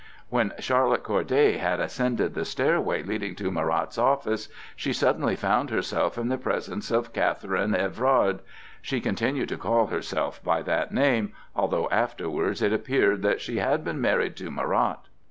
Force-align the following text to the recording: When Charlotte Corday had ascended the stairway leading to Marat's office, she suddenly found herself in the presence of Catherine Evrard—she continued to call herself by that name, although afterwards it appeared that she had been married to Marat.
When 0.29 0.53
Charlotte 0.57 1.03
Corday 1.03 1.57
had 1.57 1.79
ascended 1.79 2.33
the 2.33 2.43
stairway 2.43 3.03
leading 3.03 3.35
to 3.35 3.51
Marat's 3.51 3.99
office, 3.99 4.49
she 4.75 4.93
suddenly 4.93 5.35
found 5.35 5.69
herself 5.69 6.17
in 6.17 6.27
the 6.27 6.39
presence 6.39 6.89
of 6.89 7.13
Catherine 7.13 7.75
Evrard—she 7.75 8.99
continued 8.99 9.49
to 9.49 9.57
call 9.57 9.85
herself 9.85 10.43
by 10.43 10.63
that 10.63 10.91
name, 10.91 11.33
although 11.55 11.87
afterwards 11.91 12.63
it 12.63 12.73
appeared 12.73 13.21
that 13.21 13.41
she 13.41 13.57
had 13.57 13.83
been 13.83 14.01
married 14.01 14.35
to 14.37 14.49
Marat. 14.49 15.01